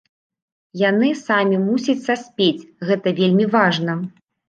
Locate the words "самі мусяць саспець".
1.27-2.67